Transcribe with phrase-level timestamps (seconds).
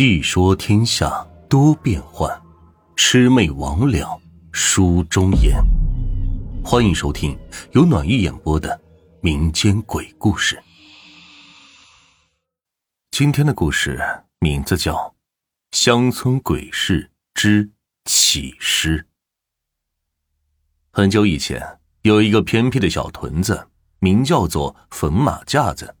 [0.00, 2.26] 细说天下多变幻，
[2.96, 4.18] 魑魅魍魉
[4.50, 5.62] 书中言。
[6.64, 7.38] 欢迎收听
[7.72, 8.80] 由暖玉演播的
[9.20, 10.58] 民间鬼故事。
[13.10, 14.02] 今天的故事
[14.38, 14.94] 名字叫
[15.70, 17.68] 《乡村鬼事之
[18.06, 19.00] 起尸》。
[20.90, 25.94] 很久以前，有一个偏僻的小屯子，名叫做坟马架子。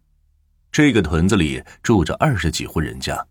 [0.72, 3.26] 这个屯子里住着二十几户人家。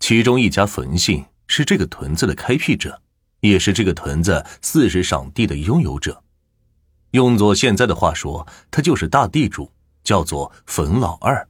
[0.00, 3.00] 其中一家坟姓是这个屯子的开辟者，
[3.40, 6.22] 也是这个屯子四十晌地的拥有者。
[7.12, 9.70] 用作现在的话说，他就是大地主，
[10.04, 11.48] 叫做冯老二。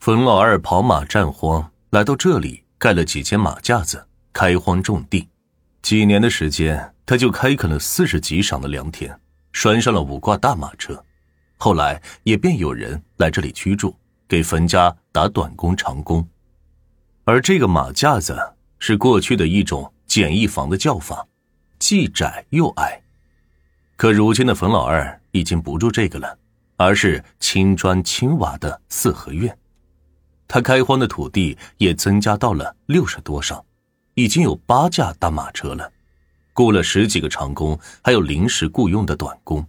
[0.00, 5.28] 冯老二跑马占荒，来到这里盖了几间马架子，开荒种地。
[5.82, 9.18] 几年的时间，他就开垦了四十几晌的良田，
[9.52, 11.02] 拴上了五挂大马车。
[11.56, 16.26] 后来也便有人来这里居住，给冯家打短工、长工。
[17.30, 18.36] 而这个马架子
[18.80, 21.24] 是过去的一种简易房的叫法，
[21.78, 23.00] 既窄又矮。
[23.96, 26.36] 可如今的冯老二已经不住这个了，
[26.76, 29.56] 而是青砖青瓦的四合院。
[30.48, 33.64] 他开荒的土地也增加到了六十多上，
[34.14, 35.88] 已经有八架大马车了，
[36.52, 39.64] 雇了十几个长工，还有临时雇佣的短工。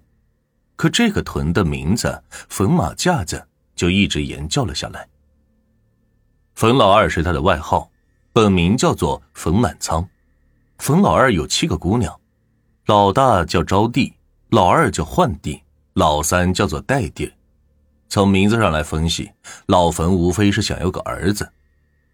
[0.75, 5.07] 可这个屯的名字“冯马架子”就一直延叫了下来。
[6.61, 7.89] 冯老二是他的外号，
[8.31, 10.07] 本名叫做冯满仓。
[10.77, 12.21] 冯老二有七个姑娘，
[12.85, 14.13] 老大叫招娣，
[14.49, 15.59] 老二叫换娣，
[15.93, 17.33] 老三叫做代娣。
[18.09, 19.31] 从名字上来分析，
[19.65, 21.51] 老冯无非是想要个儿子，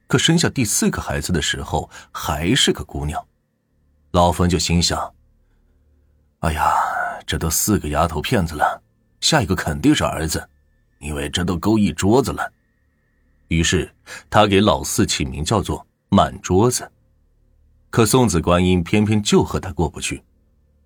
[0.08, 3.22] 可生下第四个孩子的时候还是个姑娘，
[4.11, 5.14] 老冯就心想：
[6.39, 6.72] 哎呀，
[7.26, 8.82] 这都四个丫头片子了，
[9.20, 10.48] 下一个肯定是儿子，
[11.00, 12.50] 因为这都够一桌子了。
[13.48, 13.94] 于是，
[14.30, 16.92] 他给老四起名叫做“满桌子”，
[17.89, 20.23] 可送子观音偏偏就和他过不去。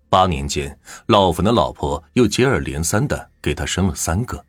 [0.09, 0.77] 八年间，
[1.07, 4.45] 老冯的老婆又接二连三的给他生了三个，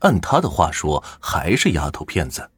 [0.00, 2.50] 按他的话说，还是丫头片子。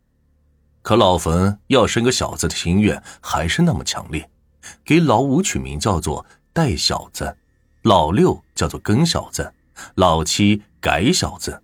[0.82, 4.28] 可老冯要生个小子的心愿还是那么强烈，
[4.84, 7.36] 给老五取名叫做“带小子”，
[7.82, 9.54] 老六叫做“跟小子”，
[9.96, 11.62] 老七“改小子”。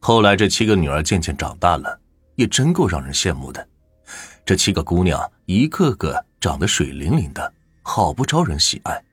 [0.00, 2.00] 后来，这七个女儿渐渐长大了。
[2.40, 3.68] 也真够让人羡慕的，
[4.46, 7.52] 这七个姑娘一个个长得水灵灵的，
[7.82, 9.04] 好不招人喜爱。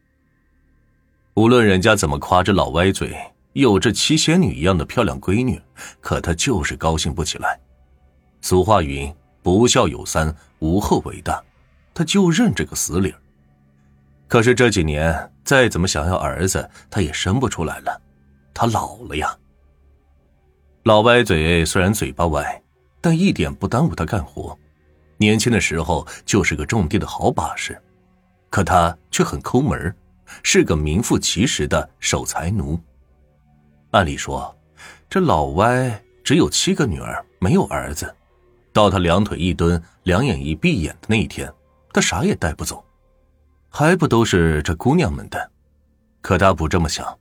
[1.34, 3.18] 无论人家怎么夸这老歪嘴
[3.52, 5.62] 有这七仙女一样的漂亮闺女，
[6.00, 7.60] 可他就是高兴不起来。
[8.40, 11.44] 俗话云：“不孝有三，无后为大。”
[11.94, 13.20] 他就认这个死理儿。
[14.30, 18.02] 可是这几年再怎么想要儿子，他也生不出来了。
[18.54, 19.36] 他老了呀。
[20.84, 22.64] 老歪嘴虽然嘴巴歪。
[23.07, 24.59] 但一点不耽误他干活，
[25.16, 27.81] 年轻的时候就是个种地的好把式，
[28.50, 29.95] 可他却很抠门
[30.44, 32.78] 是个名副其实的守财奴。
[33.91, 34.53] 按理说，
[35.09, 38.13] 这老歪只有七个女儿，没有儿子，
[38.73, 41.50] 到他两腿一蹲、两眼一闭眼的那一天，
[41.94, 42.84] 他啥也带不走，
[43.69, 45.50] 还不都是这姑娘们的？
[46.19, 47.18] 可他不这么想，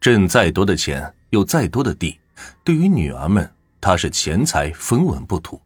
[0.00, 2.18] 挣再多的钱，有再多的地，
[2.64, 3.48] 对于女儿们。
[3.80, 5.60] 他是钱财分文不图，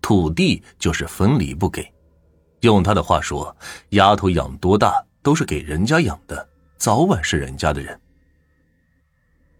[0.00, 1.90] 土地就是分离不给。
[2.60, 3.56] 用他的话说，
[3.90, 7.98] 丫头养多大都是给人家养的，早晚是人家的人。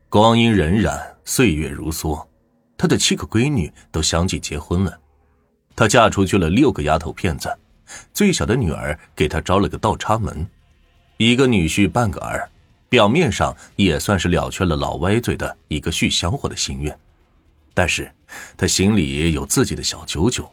[0.09, 2.27] 光阴荏苒，岁月如梭，
[2.77, 4.99] 他的七个闺女都相继结婚了。
[5.75, 7.57] 他嫁出去了六个丫头片子，
[8.13, 10.47] 最小的女儿给他招了个倒插门，
[11.17, 12.51] 一个女婿半个儿，
[12.89, 16.97] 表面上也算是了却了老歪嘴的一个续香火的心愿。
[17.75, 18.13] 但是，
[18.57, 20.51] 他心里有自己的小九九，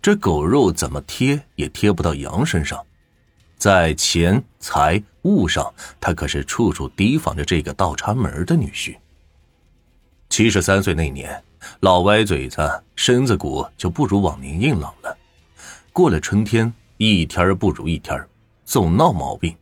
[0.00, 2.84] 这狗肉怎么贴也贴不到羊身上，
[3.56, 8.96] 在钱财物上，他可是处处提防着这个倒插门的女婿。
[10.30, 11.42] 七十三岁那年，
[11.80, 15.16] 老歪嘴子身子骨就不如往年硬朗了，
[15.92, 18.26] 过了春天，一天不如一天，
[18.64, 19.54] 总闹毛病。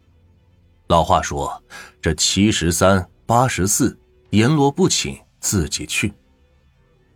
[0.88, 1.62] 老话说
[2.00, 3.96] ：“这七十三八十四，
[4.30, 6.12] 阎罗不请自己去。”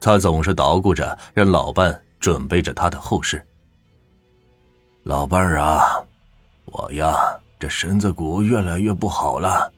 [0.06, 3.44] 他总是捣鼓着让老伴准备着他的后事。
[5.03, 6.00] 老伴儿啊，
[6.67, 7.17] 我呀
[7.58, 9.69] 这身子骨越来越不好了，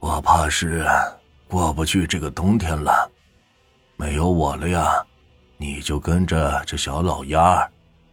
[0.00, 0.84] 我怕是
[1.48, 3.08] 过不去这个冬天了。
[3.96, 5.06] 没有我了呀，
[5.56, 7.64] 你就跟着这小老鸭，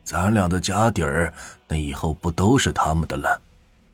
[0.04, 1.34] 咱俩的家底儿
[1.68, 3.42] 那以后不都是他们的了，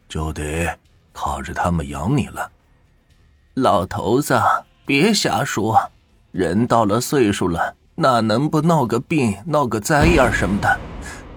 [0.10, 0.70] 就得
[1.14, 2.52] 靠着他们养你了。
[3.54, 4.38] 老头子，
[4.86, 5.80] 别瞎说。
[6.32, 10.80] 人到了岁数了，哪能不闹个病、闹个灾呀什么的？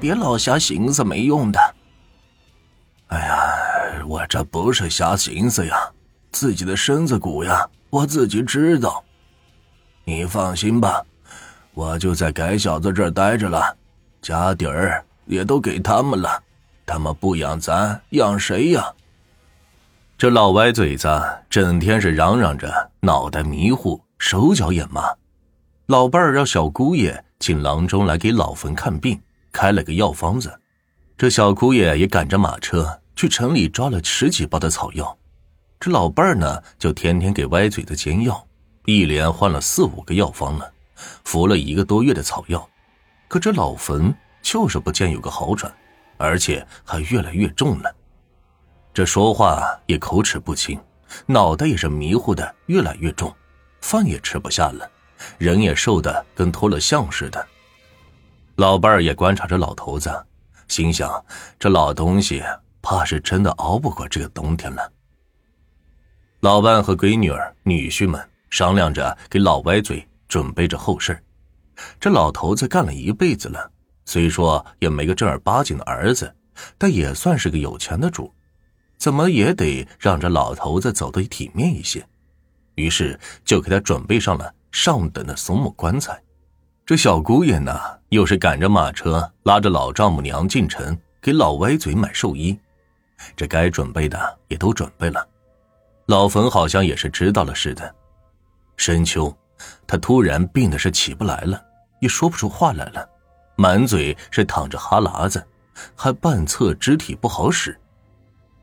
[0.01, 1.75] 别老瞎寻思没用的。
[3.09, 5.77] 哎呀，我这不是瞎寻思呀，
[6.31, 9.03] 自己的身子骨呀，我自己知道。
[10.05, 11.03] 你放心吧，
[11.73, 13.77] 我就在改小子这儿待着了，
[14.21, 16.43] 家底儿也都给他们了，
[16.85, 18.93] 他们不养咱，养谁呀？
[20.19, 21.09] 这老歪嘴子
[21.51, 25.03] 整天是嚷嚷着，脑袋迷糊，手脚也麻。
[25.85, 29.21] 老伴儿让小姑爷请郎中来给老坟看病，
[29.53, 30.59] 开了个药方子。
[31.15, 35.15] 这小姑爷也赶着马车去城里抓了十几包的草药。
[35.79, 38.43] 这老伴儿呢，就天天给歪嘴子煎药。
[38.87, 40.73] 一连换了四五个药方了，
[41.25, 42.67] 服了一个多月的草药，
[43.29, 45.71] 可这老坟就是不见有个好转，
[46.17, 47.95] 而且还越来越重了。
[48.95, 50.81] 这说话也口齿不清，
[51.27, 53.31] 脑袋也是迷糊的越来越重，
[53.85, 54.91] 饭也吃不下了，
[55.37, 57.47] 人也瘦的跟脱了相似的。
[58.57, 60.11] 老伴儿也观察着老头子，
[60.69, 61.23] 心想
[61.59, 62.43] 这老东西
[62.81, 64.91] 怕是真的熬不过这个冬天了。
[66.41, 68.29] 老伴和闺女儿、女婿们。
[68.51, 71.21] 商量着给老歪嘴准备着后事
[71.99, 73.69] 这老头子干了一辈子了，
[74.05, 76.33] 虽说也没个正儿八经的儿子，
[76.79, 78.33] 但也算是个有钱的主，
[78.97, 82.07] 怎么也得让这老头子走得体面一些。
[82.75, 86.21] 于是就给他准备上了上等的松木棺材。
[86.87, 87.81] 这小姑爷呢，
[88.11, 92.59] 又是赶着马车拉着老丈母娘进城给老歪嘴买寿衣，
[93.35, 95.27] 这该准备的也都准备了。
[96.07, 97.95] 老冯好像也是知道了似的。
[98.77, 99.35] 深秋，
[99.87, 101.65] 他突然病的是起不来了，
[102.01, 103.09] 也说不出话来了，
[103.57, 105.43] 满嘴是淌着哈喇子，
[105.95, 107.75] 还半侧肢体不好使，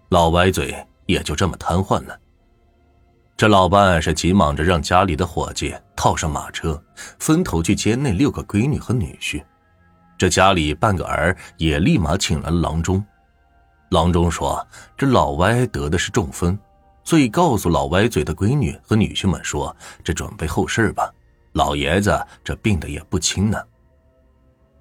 [0.09, 2.19] 老歪嘴也就这么瘫痪了。
[3.41, 6.79] 这老伴是急忙着让家里的伙计套上马车，
[7.17, 9.43] 分头去接那六个闺女和女婿。
[10.15, 13.03] 这家里半个儿也立马请来了郎中。
[13.89, 14.63] 郎中说
[14.95, 16.55] ：“这老歪得的是中风。”
[17.03, 21.11] 所以告诉老歪嘴的闺女和女婿们说：“这准备后事吧，
[21.53, 23.59] 老爷子这病的也不轻呢。”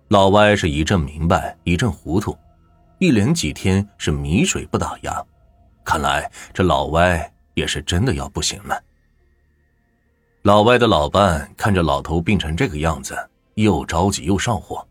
[0.09, 2.37] 老歪是一阵明白，一阵糊涂，
[2.99, 5.25] 一连几天是米水不打牙，
[5.83, 8.83] 看来这老歪也是真的要不行了。
[10.43, 13.17] 老外的老伴看着老头病成这个样子，
[13.55, 14.87] 又着急又上火，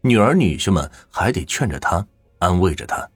[0.00, 2.06] 女儿女婿们还得劝着他，
[2.38, 3.08] 安慰着他。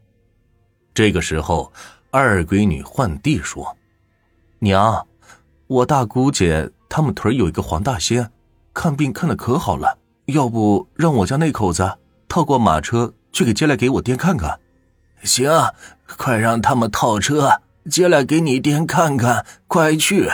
[0.95, 1.73] 这个时候。
[2.15, 3.75] 二闺女换地说
[4.61, 5.07] ：“娘，
[5.67, 8.31] 我大姑姐他们屯有一个黄大仙，
[8.75, 9.97] 看病看的可好了，
[10.27, 11.91] 要不让我家那口子
[12.29, 14.61] 套过马车去给接来给我爹看看？
[15.23, 15.51] 行，
[16.19, 20.31] 快让他们套车接来给你爹看看，快去。”